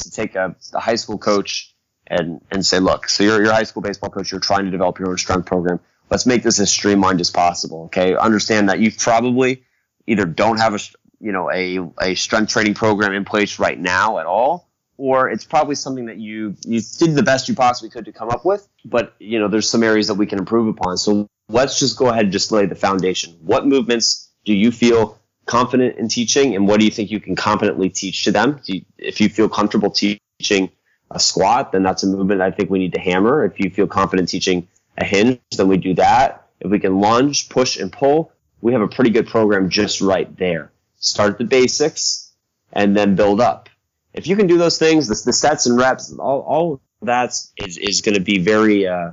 to 0.00 0.10
take 0.10 0.34
a, 0.34 0.54
a 0.74 0.80
high 0.80 0.96
school 0.96 1.16
coach 1.16 1.74
and, 2.06 2.42
and 2.50 2.64
say, 2.64 2.78
look, 2.78 3.08
so 3.08 3.24
you're, 3.24 3.42
you're 3.42 3.52
a 3.52 3.54
high 3.54 3.64
school 3.64 3.82
baseball 3.82 4.10
coach, 4.10 4.30
you're 4.30 4.40
trying 4.40 4.66
to 4.66 4.70
develop 4.70 4.98
your 4.98 5.08
own 5.08 5.18
strength 5.18 5.46
program 5.46 5.80
let's 6.10 6.26
make 6.26 6.42
this 6.42 6.58
as 6.60 6.70
streamlined 6.70 7.20
as 7.20 7.30
possible. 7.30 7.84
Okay. 7.84 8.14
Understand 8.16 8.68
that 8.68 8.80
you 8.80 8.90
probably 8.92 9.64
either 10.06 10.24
don't 10.24 10.58
have 10.58 10.74
a, 10.74 10.78
you 11.20 11.32
know, 11.32 11.50
a, 11.50 11.80
a 12.00 12.14
strength 12.14 12.50
training 12.50 12.74
program 12.74 13.12
in 13.12 13.24
place 13.24 13.58
right 13.58 13.78
now 13.78 14.18
at 14.18 14.26
all, 14.26 14.68
or 14.96 15.28
it's 15.28 15.44
probably 15.44 15.74
something 15.74 16.06
that 16.06 16.18
you, 16.18 16.56
you 16.64 16.80
did 16.98 17.14
the 17.14 17.22
best 17.22 17.48
you 17.48 17.54
possibly 17.54 17.90
could 17.90 18.04
to 18.06 18.12
come 18.12 18.30
up 18.30 18.44
with, 18.44 18.68
but 18.84 19.14
you 19.18 19.38
know, 19.38 19.48
there's 19.48 19.68
some 19.68 19.82
areas 19.82 20.06
that 20.08 20.14
we 20.14 20.26
can 20.26 20.38
improve 20.38 20.68
upon. 20.68 20.96
So 20.96 21.28
let's 21.48 21.78
just 21.78 21.98
go 21.98 22.08
ahead 22.08 22.24
and 22.24 22.32
just 22.32 22.52
lay 22.52 22.66
the 22.66 22.74
foundation. 22.74 23.36
What 23.42 23.66
movements 23.66 24.30
do 24.44 24.54
you 24.54 24.70
feel 24.70 25.18
confident 25.46 25.96
in 25.98 26.08
teaching 26.08 26.54
and 26.54 26.68
what 26.68 26.78
do 26.78 26.84
you 26.84 26.90
think 26.90 27.10
you 27.10 27.20
can 27.20 27.36
competently 27.36 27.90
teach 27.90 28.24
to 28.24 28.32
them? 28.32 28.60
If 28.96 29.20
you 29.20 29.28
feel 29.28 29.48
comfortable 29.48 29.90
teaching 29.90 30.70
a 31.10 31.18
squat, 31.18 31.72
then 31.72 31.82
that's 31.82 32.02
a 32.02 32.06
movement 32.06 32.40
I 32.40 32.50
think 32.50 32.70
we 32.70 32.78
need 32.78 32.92
to 32.92 33.00
hammer. 33.00 33.44
If 33.44 33.58
you 33.58 33.70
feel 33.70 33.86
confident 33.86 34.28
teaching 34.28 34.68
a 34.98 35.04
hinge, 35.04 35.40
then 35.56 35.68
we 35.68 35.76
do 35.76 35.94
that. 35.94 36.48
If 36.60 36.70
we 36.70 36.80
can 36.80 37.00
lunge, 37.00 37.48
push, 37.48 37.78
and 37.78 37.92
pull, 37.92 38.32
we 38.60 38.72
have 38.72 38.82
a 38.82 38.88
pretty 38.88 39.10
good 39.10 39.28
program 39.28 39.70
just 39.70 40.00
right 40.00 40.36
there. 40.36 40.72
Start 40.98 41.38
the 41.38 41.44
basics 41.44 42.32
and 42.72 42.96
then 42.96 43.14
build 43.14 43.40
up. 43.40 43.68
If 44.12 44.26
you 44.26 44.36
can 44.36 44.48
do 44.48 44.58
those 44.58 44.78
things, 44.78 45.06
the, 45.06 45.20
the 45.24 45.32
sets 45.32 45.66
and 45.66 45.78
reps, 45.78 46.12
all, 46.12 46.40
all 46.40 46.80
that 47.02 47.30
is, 47.56 47.78
is 47.78 48.00
going 48.00 48.16
to 48.16 48.20
be 48.20 48.38
very, 48.38 48.86
uh, 48.88 49.12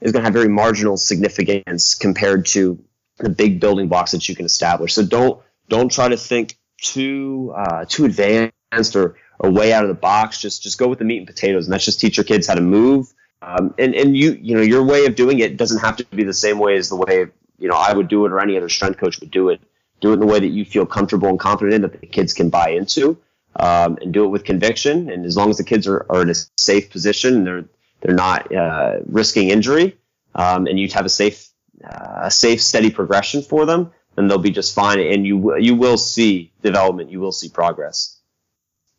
is 0.00 0.12
going 0.12 0.22
to 0.22 0.26
have 0.26 0.32
very 0.32 0.48
marginal 0.48 0.96
significance 0.96 1.94
compared 1.94 2.46
to 2.46 2.82
the 3.18 3.28
big 3.28 3.60
building 3.60 3.88
blocks 3.88 4.12
that 4.12 4.26
you 4.28 4.34
can 4.34 4.46
establish. 4.46 4.94
So 4.94 5.04
don't, 5.04 5.42
don't 5.68 5.92
try 5.92 6.08
to 6.08 6.16
think 6.16 6.56
too, 6.80 7.52
uh, 7.54 7.84
too 7.86 8.06
advanced 8.06 8.96
or, 8.96 9.16
or 9.38 9.50
way 9.50 9.74
out 9.74 9.84
of 9.84 9.88
the 9.88 9.94
box. 9.94 10.40
Just, 10.40 10.62
just 10.62 10.78
go 10.78 10.88
with 10.88 10.98
the 10.98 11.04
meat 11.04 11.18
and 11.18 11.26
potatoes 11.26 11.66
and 11.66 11.74
that's 11.74 11.84
just 11.84 12.00
teach 12.00 12.16
your 12.16 12.24
kids 12.24 12.46
how 12.46 12.54
to 12.54 12.62
move 12.62 13.12
um, 13.42 13.74
and 13.78 13.94
and 13.94 14.16
you 14.16 14.32
you 14.32 14.54
know 14.54 14.62
your 14.62 14.84
way 14.84 15.06
of 15.06 15.14
doing 15.14 15.38
it 15.40 15.56
doesn't 15.56 15.80
have 15.80 15.96
to 15.96 16.04
be 16.04 16.24
the 16.24 16.34
same 16.34 16.58
way 16.58 16.76
as 16.76 16.88
the 16.88 16.96
way 16.96 17.26
you 17.58 17.68
know 17.68 17.76
I 17.76 17.92
would 17.92 18.08
do 18.08 18.26
it 18.26 18.32
or 18.32 18.40
any 18.40 18.56
other 18.56 18.68
strength 18.68 18.98
coach 18.98 19.20
would 19.20 19.30
do 19.30 19.50
it. 19.50 19.60
Do 20.00 20.10
it 20.10 20.14
in 20.14 20.20
the 20.20 20.26
way 20.26 20.40
that 20.40 20.48
you 20.48 20.64
feel 20.64 20.84
comfortable 20.84 21.28
and 21.28 21.38
confident 21.38 21.74
in 21.74 21.82
that 21.82 22.00
the 22.00 22.06
kids 22.06 22.34
can 22.34 22.50
buy 22.50 22.70
into, 22.70 23.18
um, 23.58 23.98
and 24.00 24.12
do 24.12 24.24
it 24.24 24.28
with 24.28 24.44
conviction. 24.44 25.10
And 25.10 25.24
as 25.24 25.36
long 25.36 25.48
as 25.48 25.56
the 25.56 25.64
kids 25.64 25.86
are, 25.86 26.04
are 26.10 26.22
in 26.22 26.30
a 26.30 26.34
safe 26.56 26.90
position, 26.90 27.44
they're 27.44 27.64
they're 28.00 28.14
not 28.14 28.54
uh, 28.54 28.98
risking 29.06 29.48
injury, 29.50 29.96
um, 30.34 30.66
and 30.66 30.78
you 30.78 30.88
have 30.90 31.06
a 31.06 31.10
safe 31.10 31.48
uh, 31.84 32.20
a 32.22 32.30
safe 32.30 32.62
steady 32.62 32.90
progression 32.90 33.42
for 33.42 33.66
them, 33.66 33.92
then 34.14 34.28
they'll 34.28 34.38
be 34.38 34.50
just 34.50 34.74
fine. 34.74 34.98
And 35.00 35.26
you 35.26 35.56
you 35.58 35.74
will 35.74 35.98
see 35.98 36.52
development. 36.62 37.10
You 37.10 37.20
will 37.20 37.32
see 37.32 37.48
progress. 37.48 38.18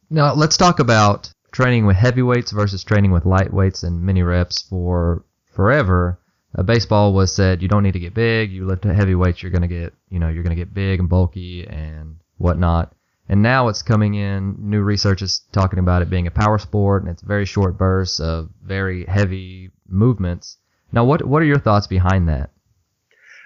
Now 0.10 0.34
let's 0.34 0.58
talk 0.58 0.80
about 0.80 1.32
training 1.52 1.86
with 1.86 1.96
heavyweights 1.96 2.52
versus 2.52 2.84
training 2.84 3.12
with 3.12 3.24
lightweights 3.24 3.84
and 3.84 4.02
mini 4.02 4.24
reps 4.24 4.62
for 4.62 5.24
forever. 5.54 6.20
Uh, 6.58 6.64
baseball 6.64 7.14
was 7.14 7.34
said 7.34 7.62
you 7.62 7.68
don't 7.68 7.84
need 7.84 7.94
to 7.94 8.00
get 8.00 8.14
big. 8.14 8.52
You 8.52 8.66
lift 8.66 8.84
heavyweights, 8.84 9.42
you're 9.42 9.52
gonna 9.52 9.68
get 9.68 9.94
you 10.10 10.20
know 10.20 10.30
you're 10.30 10.44
gonna 10.44 10.56
get 10.56 10.74
big 10.74 11.00
and 11.00 11.10
bulky 11.10 11.66
and 11.68 12.18
whatnot. 12.38 12.94
And 13.30 13.42
now 13.42 13.68
it's 13.68 13.82
coming 13.82 14.14
in. 14.16 14.56
New 14.58 14.82
research 14.82 15.22
is 15.22 15.42
talking 15.52 15.80
about 15.80 16.02
it 16.02 16.10
being 16.10 16.28
a 16.28 16.32
power 16.32 16.58
sport, 16.58 17.04
and 17.04 17.12
it's 17.12 17.22
very 17.22 17.46
short 17.46 17.78
bursts 17.78 18.20
of 18.20 18.50
very 18.64 19.06
heavy 19.06 19.72
movements. 19.88 20.58
Now, 20.92 21.04
what 21.04 21.26
what 21.26 21.42
are 21.42 21.46
your 21.46 21.60
thoughts 21.60 21.88
behind 21.88 22.30
that? 22.30 22.52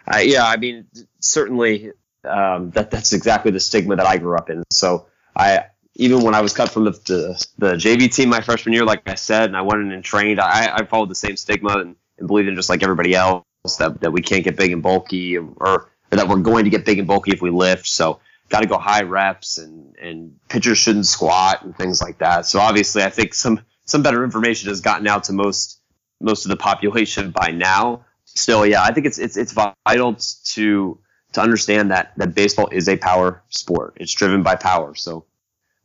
Uh, 0.07 0.19
yeah, 0.19 0.45
I 0.45 0.57
mean, 0.57 0.85
certainly 1.19 1.91
um, 2.23 2.69
that 2.71 2.91
that's 2.91 3.13
exactly 3.13 3.51
the 3.51 3.59
stigma 3.59 3.95
that 3.95 4.05
I 4.05 4.17
grew 4.17 4.37
up 4.37 4.49
in. 4.49 4.63
So 4.69 5.07
I 5.35 5.65
even 5.95 6.21
when 6.21 6.33
I 6.33 6.41
was 6.41 6.53
cut 6.53 6.69
from 6.69 6.85
the, 6.85 6.91
the, 6.91 7.45
the 7.57 7.73
JV 7.73 8.13
team 8.13 8.29
my 8.29 8.41
freshman 8.41 8.73
year, 8.73 8.85
like 8.85 9.07
I 9.07 9.15
said, 9.15 9.45
and 9.45 9.57
I 9.57 9.61
went 9.61 9.81
in 9.81 9.91
and 9.91 10.03
trained, 10.03 10.39
I, 10.39 10.75
I 10.75 10.85
followed 10.85 11.09
the 11.09 11.15
same 11.15 11.35
stigma 11.35 11.77
and, 11.77 11.95
and 12.17 12.27
believed 12.27 12.47
in 12.47 12.55
just 12.55 12.69
like 12.69 12.83
everybody 12.83 13.13
else 13.13 13.43
that, 13.79 13.99
that 14.01 14.11
we 14.11 14.21
can't 14.21 14.43
get 14.43 14.55
big 14.55 14.71
and 14.71 14.81
bulky 14.81 15.37
or, 15.37 15.47
or 15.57 15.89
that 16.09 16.27
we're 16.27 16.37
going 16.37 16.65
to 16.65 16.69
get 16.69 16.85
big 16.85 16.99
and 16.99 17.07
bulky 17.07 17.31
if 17.31 17.41
we 17.41 17.49
lift. 17.49 17.87
So 17.87 18.19
got 18.49 18.61
to 18.61 18.67
go 18.67 18.77
high 18.77 19.03
reps 19.03 19.57
and, 19.57 19.95
and 19.97 20.35
pitchers 20.49 20.77
shouldn't 20.77 21.07
squat 21.07 21.63
and 21.63 21.75
things 21.75 22.01
like 22.01 22.19
that. 22.19 22.45
So 22.45 22.59
obviously 22.59 23.03
I 23.03 23.09
think 23.09 23.33
some, 23.33 23.61
some 23.85 24.03
better 24.03 24.23
information 24.23 24.69
has 24.69 24.81
gotten 24.81 25.07
out 25.07 25.25
to 25.25 25.33
most, 25.33 25.79
most 26.19 26.45
of 26.45 26.49
the 26.49 26.57
population 26.57 27.31
by 27.31 27.51
now. 27.51 28.05
Still, 28.25 28.65
yeah, 28.65 28.83
I 28.83 28.93
think 28.93 29.07
it's, 29.07 29.19
it's, 29.19 29.35
it's 29.35 29.53
vital 29.53 30.15
to, 30.15 30.99
to 31.33 31.41
understand 31.41 31.91
that, 31.91 32.13
that 32.17 32.35
baseball 32.35 32.69
is 32.71 32.87
a 32.87 32.97
power 32.97 33.41
sport. 33.49 33.97
It's 33.97 34.13
driven 34.13 34.43
by 34.43 34.55
power. 34.55 34.95
So 34.95 35.25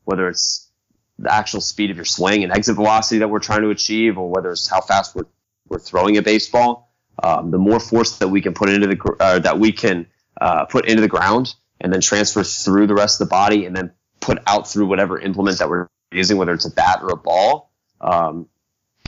whether 0.06 0.28
it's 0.28 0.70
the 1.18 1.32
actual 1.32 1.60
speed 1.60 1.90
of 1.90 1.96
your 1.96 2.04
swing 2.04 2.44
and 2.44 2.52
exit 2.52 2.76
velocity 2.76 3.18
that 3.18 3.28
we're 3.28 3.40
trying 3.40 3.62
to 3.62 3.70
achieve, 3.70 4.16
or 4.16 4.30
whether 4.30 4.50
it's 4.50 4.68
how 4.68 4.80
fast 4.80 5.14
we're, 5.14 5.26
we're 5.68 5.78
throwing 5.78 6.16
a 6.16 6.22
baseball. 6.22 6.92
Um, 7.22 7.50
the 7.50 7.58
more 7.58 7.80
force 7.80 8.18
that 8.18 8.28
we 8.28 8.40
can 8.40 8.54
put 8.54 8.68
into 8.68 8.86
the 8.86 9.16
uh, 9.20 9.38
that 9.40 9.58
we 9.58 9.72
can 9.72 10.06
uh, 10.40 10.66
put 10.66 10.86
into 10.86 11.00
the 11.00 11.08
ground 11.08 11.54
and 11.80 11.92
then 11.92 12.00
transfer 12.00 12.42
through 12.42 12.86
the 12.86 12.94
rest 12.94 13.20
of 13.20 13.28
the 13.28 13.30
body 13.30 13.64
and 13.64 13.74
then 13.74 13.92
put 14.20 14.38
out 14.46 14.68
through 14.68 14.86
whatever 14.86 15.18
implement 15.18 15.58
that 15.58 15.68
we're 15.68 15.88
using, 16.12 16.36
whether 16.36 16.52
it's 16.52 16.66
a 16.66 16.70
bat 16.70 17.00
or 17.02 17.10
a 17.10 17.16
ball, 17.16 17.70
um, 18.00 18.48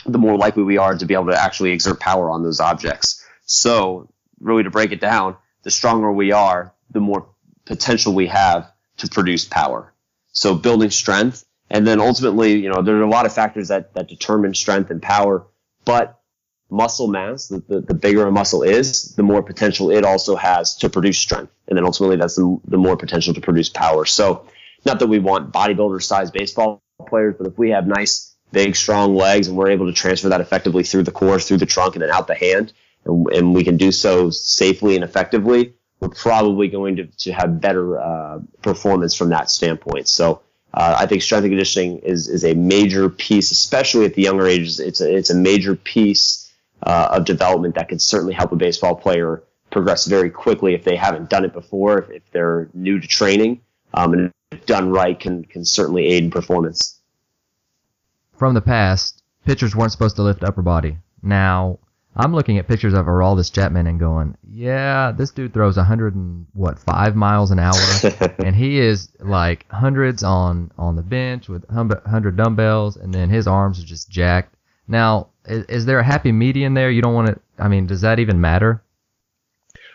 the 0.07 0.19
more 0.19 0.37
likely 0.37 0.63
we 0.63 0.79
are 0.79 0.97
to 0.97 1.07
be 1.07 1.15
able 1.15 1.27
to 1.27 1.39
actually 1.39 1.71
exert 1.71 2.01
power 2.01 2.31
on 2.31 2.43
those 2.43 2.61
objects. 2.61 3.25
So, 3.45 4.09
really, 4.41 4.63
to 4.63 4.71
break 4.71 4.93
it 4.93 5.01
down, 5.01 5.37
the 5.63 5.71
stronger 5.71 6.11
we 6.11 6.33
are, 6.33 6.73
the 6.91 7.01
more 7.01 7.29
potential 7.67 8.15
we 8.15 8.29
have 8.29 8.73
to 8.99 9.09
produce 9.09 9.45
power. 9.45 9.93
So 10.39 10.55
building 10.55 10.91
strength, 10.91 11.45
and 11.69 11.85
then 11.85 12.01
ultimately, 12.01 12.53
you 12.61 12.71
know, 12.71 12.81
there 12.81 12.97
are 12.97 13.03
a 13.03 13.11
lot 13.11 13.27
of 13.27 13.35
factors 13.35 13.69
that 13.69 13.95
that 13.95 14.09
determine 14.09 14.55
strength 14.55 14.91
and 14.91 15.03
power, 15.03 15.47
but 15.85 16.21
muscle 16.71 17.09
mass, 17.09 17.49
the, 17.49 17.59
the, 17.67 17.81
the, 17.81 17.95
bigger 17.95 18.25
a 18.25 18.31
muscle 18.31 18.63
is, 18.63 19.15
the 19.17 19.23
more 19.23 19.43
potential 19.43 19.91
it 19.91 20.05
also 20.05 20.37
has 20.37 20.77
to 20.77 20.89
produce 20.89 21.19
strength. 21.19 21.53
And 21.67 21.77
then 21.77 21.85
ultimately 21.85 22.17
that's 22.17 22.37
the, 22.37 22.61
the 22.69 22.77
more 22.77 22.97
potential 22.97 23.35
to 23.35 23.41
produce 23.41 23.69
power. 23.69 24.05
So 24.05 24.47
not 24.85 25.01
that 25.01 25.09
we 25.09 25.19
want 25.19 25.53
bodybuilder 25.53 26.03
size 26.03 26.31
baseball 26.31 26.83
players, 27.09 27.35
but 27.37 27.49
if 27.49 27.59
we 27.59 27.71
have 27.71 27.87
nice, 27.87 28.37
big, 28.53 28.77
strong 28.77 29.17
legs 29.17 29.49
and 29.49 29.57
we're 29.57 29.71
able 29.71 29.87
to 29.87 29.93
transfer 29.93 30.29
that 30.29 30.41
effectively 30.41 30.85
through 30.85 31.05
the 31.05 31.11
core, 31.11 31.41
through 31.41 31.57
the 31.57 31.67
trunk, 31.67 31.97
and 31.97 32.03
then 32.03 32.11
out 32.11 32.27
the 32.29 32.35
hand, 32.35 32.73
and, 33.05 33.27
and 33.33 33.55
we 33.55 33.65
can 33.65 33.77
do 33.77 33.91
so 33.91 34.31
safely 34.31 34.95
and 34.95 35.03
effectively, 35.03 35.75
we're 36.01 36.09
probably 36.09 36.69
going 36.69 36.97
to, 36.97 37.07
to 37.07 37.33
have 37.33 37.61
better 37.61 37.99
uh, 37.99 38.39
performance 38.63 39.15
from 39.15 39.31
that 39.31 39.51
standpoint. 39.51 40.09
So 40.09 40.43
uh, 40.75 40.97
I 40.99 41.07
think 41.07 41.23
strength 41.23 41.45
and 41.45 41.51
conditioning 41.51 41.99
is, 41.99 42.29
is 42.29 42.45
a 42.45 42.55
major 42.55 43.09
piece, 43.09 43.51
especially 43.51 44.05
at 44.05 44.15
the 44.15 44.23
younger 44.23 44.47
ages. 44.47 44.81
It's 44.81 45.01
a, 45.01 45.13
it's 45.15 45.31
a 45.31 45.35
major 45.35 45.75
piece 45.75 46.53
uh, 46.83 47.09
of 47.13 47.25
development 47.25 47.75
that 47.75 47.89
can 47.89 47.99
certainly 47.99 48.35
help 48.35 48.53
a 48.53 48.57
baseball 48.57 48.95
player 48.95 49.43
progress 49.71 50.07
very 50.07 50.31
quickly 50.31 50.75
if 50.75 50.85
they 50.85 50.97
haven't 50.97 51.29
done 51.29 51.45
it 51.45 51.53
before, 51.53 51.99
if, 51.99 52.11
if 52.11 52.31
they're 52.31 52.69
new 52.75 53.01
to 53.01 53.07
training, 53.07 53.61
um, 53.95 54.13
and 54.13 54.33
done 54.67 54.91
right, 54.91 55.19
can 55.19 55.45
can 55.45 55.65
certainly 55.65 56.07
aid 56.07 56.25
in 56.25 56.31
performance. 56.31 57.01
From 58.37 58.55
the 58.55 58.61
past, 58.61 59.23
pitchers 59.45 59.75
weren't 59.75 59.93
supposed 59.93 60.17
to 60.17 60.23
lift 60.23 60.45
upper 60.45 60.63
body. 60.63 60.99
Now, 61.23 61.81
I'm 62.19 62.35
looking 62.35 62.59
at 62.59 62.67
pictures 62.67 62.95
of 62.95 63.07
Aroldis 63.07 63.53
Chapman 63.53 63.87
and 63.87 64.01
going, 64.01 64.37
yeah, 64.51 65.13
this 65.17 65.31
dude 65.31 65.55
throws 65.55 65.77
100 65.77 66.17
and 66.17 66.47
what 66.53 66.81
five 66.81 67.15
miles 67.15 67.53
an 67.53 67.61
hour, 67.61 67.81
and 68.45 68.57
he 68.57 68.81
is 68.81 69.09
like 69.21 69.71
hundreds 69.71 70.25
on 70.25 70.73
on 70.77 70.97
the 70.97 71.03
bench 71.03 71.49
with 71.49 71.65
100 71.71 72.37
dumbbells, 72.37 72.97
and 72.97 73.15
then 73.15 73.31
his 73.31 73.47
arms 73.47 73.81
are 73.81 73.87
just 73.87 74.11
jacked. 74.11 74.57
Now, 74.89 75.29
is, 75.45 75.65
is 75.67 75.87
there 75.87 76.01
a 76.01 76.05
happy 76.05 76.33
median 76.33 76.75
there? 76.75 76.91
You 76.91 77.03
don't 77.03 77.15
want 77.15 77.29
to. 77.29 77.41
I 77.57 77.69
mean, 77.69 77.87
does 77.87 78.01
that 78.01 78.19
even 78.19 78.41
matter? 78.41 78.83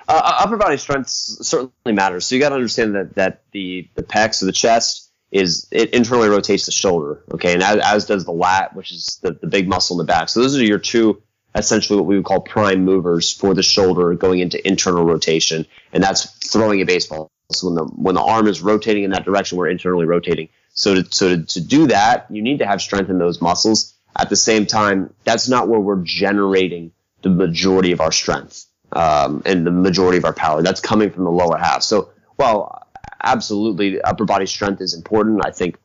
Uh, 0.07 0.21
uh 0.23 0.35
upper 0.45 0.55
body 0.55 0.77
strength 0.77 1.09
certainly 1.09 1.91
matters. 1.91 2.25
So 2.25 2.35
you 2.35 2.41
got 2.41 2.49
to 2.49 2.55
understand 2.55 2.95
that 2.95 3.15
that 3.15 3.43
the 3.51 3.89
the 3.95 4.03
pecs 4.03 4.41
or 4.41 4.45
the 4.45 4.53
chest 4.53 5.11
is 5.29 5.67
it 5.71 5.89
internally 5.89 6.29
rotates 6.29 6.67
the 6.67 6.71
shoulder. 6.71 7.21
Okay, 7.33 7.53
and 7.53 7.61
as, 7.61 7.79
as 7.79 8.05
does 8.05 8.23
the 8.23 8.31
lat, 8.31 8.75
which 8.75 8.93
is 8.93 9.19
the, 9.21 9.33
the 9.33 9.47
big 9.47 9.67
muscle 9.67 9.99
in 9.99 10.05
the 10.05 10.09
back. 10.09 10.29
So 10.29 10.41
those 10.41 10.55
are 10.55 10.63
your 10.63 10.79
two 10.79 11.21
essentially 11.55 11.98
what 11.98 12.05
we 12.05 12.15
would 12.15 12.25
call 12.25 12.41
prime 12.41 12.83
movers 12.83 13.31
for 13.31 13.53
the 13.53 13.63
shoulder 13.63 14.13
going 14.15 14.39
into 14.39 14.65
internal 14.67 15.05
rotation, 15.05 15.65
and 15.91 16.03
that's 16.03 16.25
throwing 16.51 16.81
a 16.81 16.86
baseball. 16.86 17.29
So 17.51 17.67
when 17.67 17.75
the 17.75 17.83
when 17.83 18.15
the 18.15 18.22
arm 18.22 18.48
is 18.48 18.62
rotating 18.62 19.03
in 19.03 19.12
that 19.12 19.25
direction, 19.25 19.57
we're 19.57 19.69
internally 19.69 20.05
rotating. 20.05 20.50
So 20.74 20.95
to, 20.95 21.05
so 21.12 21.36
to, 21.36 21.43
to 21.43 21.62
do 21.62 21.88
that, 21.88 22.25
you 22.29 22.41
need 22.41 22.60
to 22.60 22.65
have 22.65 22.81
strength 22.81 23.10
in 23.10 23.19
those 23.19 23.41
muscles. 23.41 23.93
At 24.15 24.29
the 24.29 24.36
same 24.36 24.65
time, 24.65 25.13
that's 25.24 25.48
not 25.48 25.67
where 25.67 25.79
we're 25.79 26.03
generating 26.03 26.91
the 27.22 27.29
majority 27.29 27.91
of 27.91 28.01
our 28.01 28.12
strength 28.12 28.65
um, 28.91 29.41
and 29.45 29.65
the 29.65 29.72
majority 29.72 30.17
of 30.17 30.25
our 30.25 30.33
power. 30.33 30.62
That's 30.62 30.81
coming 30.81 31.12
from 31.12 31.24
the 31.24 31.31
lower 31.31 31.57
half. 31.57 31.83
So, 31.83 32.12
well, 32.38 32.88
absolutely, 33.22 34.01
upper 34.01 34.25
body 34.25 34.45
strength 34.45 34.81
is 34.81 34.93
important. 34.93 35.45
I 35.45 35.51
think, 35.51 35.77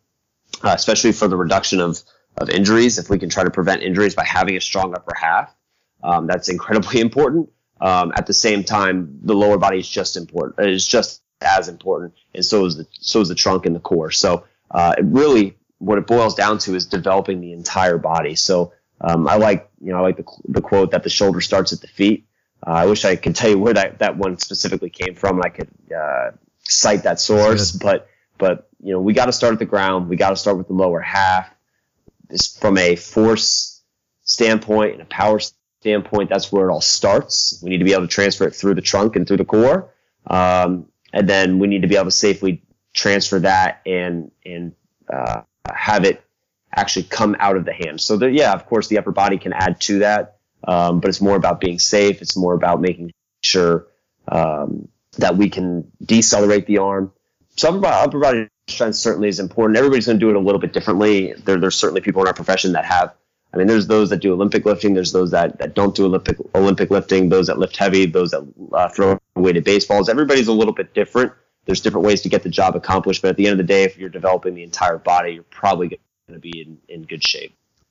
uh, 0.63 0.73
especially 0.75 1.13
for 1.13 1.29
the 1.29 1.37
reduction 1.37 1.81
of 1.81 2.03
of 2.39 2.51
injuries, 2.51 2.99
if 2.99 3.11
we 3.11 3.19
can 3.19 3.29
try 3.29 3.45
to 3.45 3.51
prevent 3.51 3.83
injuries 3.83 4.15
by 4.15 4.25
having 4.25 4.57
a 4.57 4.61
strong 4.61 4.95
upper 4.95 5.15
half, 5.15 5.53
um, 6.02 6.26
that's 6.26 6.49
incredibly 6.49 7.00
important. 7.09 7.50
Um, 7.81 8.12
at 8.17 8.26
the 8.26 8.35
same 8.35 8.64
time, 8.64 9.21
the 9.23 9.35
lower 9.35 9.57
body 9.57 9.78
is 9.78 9.88
just 9.88 10.17
important. 10.17 10.59
Is 10.59 10.87
just 10.87 11.23
as 11.40 11.69
important, 11.69 12.14
and 12.35 12.45
so 12.45 12.64
is 12.64 12.76
the 12.76 12.87
so 12.93 13.21
is 13.21 13.28
the 13.28 13.37
trunk 13.37 13.67
and 13.67 13.76
the 13.76 13.81
core. 13.81 14.11
So, 14.11 14.45
uh, 14.71 14.95
it 14.99 15.05
really 15.05 15.57
what 15.78 15.99
it 15.99 16.07
boils 16.07 16.35
down 16.35 16.59
to 16.59 16.75
is 16.75 16.87
developing 16.87 17.40
the 17.40 17.52
entire 17.52 17.99
body. 17.99 18.35
So 18.35 18.73
um, 19.00 19.28
I 19.28 19.37
like, 19.37 19.71
you 19.81 19.93
know, 19.93 19.99
I 19.99 20.00
like 20.00 20.17
the, 20.17 20.25
the 20.49 20.61
quote 20.61 20.90
that 20.90 21.05
the 21.05 21.11
shoulder 21.11 21.40
starts 21.40 21.73
at 21.73 21.81
the 21.81 21.87
feet. 21.87 22.26
Uh, 22.67 22.71
I 22.71 22.87
wish 22.87 23.05
I 23.05 23.17
could 23.17 23.37
tell 23.37 23.50
you 23.50 23.59
where 23.59 23.75
that, 23.75 24.00
that 24.00 24.17
one 24.17 24.38
specifically 24.38 24.90
came 24.90 25.14
from 25.14 25.37
and 25.37 25.45
I 25.45 25.49
could 25.50 25.69
uh, 25.97 26.31
cite 26.59 27.05
that 27.05 27.21
source, 27.21 27.73
but 27.73 28.09
but 28.37 28.69
you 28.83 28.93
know 28.93 29.00
we 29.00 29.12
got 29.12 29.26
to 29.26 29.33
start 29.33 29.52
at 29.52 29.59
the 29.61 29.64
ground. 29.64 30.09
We 30.09 30.17
got 30.17 30.31
to 30.31 30.37
start 30.37 30.59
with 30.59 30.67
the 30.67 30.75
lower 30.75 31.00
half. 31.00 31.49
This, 32.28 32.57
from 32.59 32.76
a 32.76 32.97
force 32.97 33.83
standpoint 34.25 34.95
and 34.95 35.02
a 35.02 35.07
power 35.07 35.40
standpoint, 35.81 36.29
that's 36.31 36.51
where 36.51 36.69
it 36.69 36.73
all 36.73 36.81
starts. 36.81 37.61
We 37.63 37.71
need 37.71 37.79
to 37.79 37.85
be 37.85 37.93
able 37.93 38.03
to 38.03 38.09
transfer 38.09 38.47
it 38.47 38.55
through 38.55 38.75
the 38.75 38.81
trunk 38.81 39.17
and 39.17 39.27
through 39.27 39.39
the 39.39 39.45
core, 39.45 39.95
um, 40.27 40.87
and 41.13 41.29
then 41.29 41.59
we 41.59 41.69
need 41.69 41.83
to 41.83 41.89
be 41.89 41.97
able 41.97 42.07
to 42.07 42.11
safely 42.11 42.63
transfer 42.95 43.39
that 43.41 43.81
and 43.87 44.31
and 44.45 44.73
uh, 45.13 45.43
have 45.73 46.05
it 46.05 46.23
actually 46.75 47.05
come 47.05 47.37
out 47.39 47.57
of 47.57 47.65
the 47.65 47.73
hand. 47.73 48.01
So 48.01 48.17
that, 48.19 48.33
yeah, 48.33 48.53
of 48.53 48.67
course, 48.67 48.89
the 48.89 48.99
upper 48.99 49.13
body 49.13 49.39
can 49.39 49.53
add 49.53 49.81
to 49.83 50.01
that, 50.01 50.37
um, 50.65 51.01
but 51.01 51.09
it's 51.09 51.21
more 51.21 51.37
about 51.37 51.61
being 51.61 51.79
safe. 51.79 52.21
It's 52.23 52.37
more 52.37 52.55
about 52.55 52.81
making 52.81 53.13
sure 53.43 53.87
um, 54.27 54.89
that 55.17 55.37
we 55.37 55.49
can 55.49 55.91
decelerate 56.05 56.67
the 56.67 56.79
arm. 56.79 57.13
So 57.57 57.71
upper 57.71 57.79
body, 57.79 57.97
upper 57.97 58.19
body 58.21 58.49
strength 58.69 58.97
certainly 58.97 59.29
is 59.29 59.41
important. 59.41 59.79
Everybody's 59.79 60.07
going 60.07 60.19
to 60.19 60.25
do 60.25 60.31
it 60.31 60.37
a 60.37 60.41
little 60.41 60.61
bit 60.61 60.73
differently. 60.73 61.33
There, 61.33 61.59
there's 61.59 61.77
certainly 61.77 62.01
people 62.03 62.23
in 62.23 62.29
our 62.29 62.35
profession 62.35 62.73
that 62.73 62.85
have. 62.85 63.15
I 63.52 63.57
mean, 63.57 63.67
there's 63.67 63.87
those 63.87 64.11
that 64.11 64.19
do 64.19 64.33
Olympic 64.33 64.67
lifting. 64.67 64.95
There's 64.95 65.12
those 65.12 65.31
that, 65.31 65.59
that 65.59 65.75
don't 65.75 65.95
do 65.95 66.05
Olympic 66.05 66.37
Olympic 66.55 66.90
lifting. 66.90 67.28
Those 67.28 67.47
that 67.47 67.59
lift 67.59 67.76
heavy. 67.76 68.07
Those 68.07 68.31
that 68.33 68.47
uh, 68.73 68.88
throw 68.88 69.19
weighted 69.35 69.64
baseballs. 69.64 70.09
Everybody's 70.09 70.49
a 70.49 70.52
little 70.52 70.75
bit 70.75 70.93
different 70.95 71.33
there's 71.69 71.83
different 71.83 72.07
ways 72.07 72.23
to 72.23 72.31
get 72.31 72.43
the 72.43 72.49
job 72.49 72.75
accomplished. 72.76 73.21
But 73.21 73.28
at 73.28 73.37
the 73.37 73.47
end 73.47 73.52
of 73.52 73.59
the 73.59 73.71
day, 73.71 73.85
if 73.85 73.99
you're 73.99 74.09
developing 74.09 74.55
the 74.55 74.62
entire 74.62 74.97
body, 74.97 75.33
you're 75.33 75.43
probably 75.43 75.88
going 75.88 76.00
to 76.33 76.38
be 76.38 76.62
in, 76.62 76.78
in 76.88 77.02
good 77.02 77.23
shape. 77.23 77.55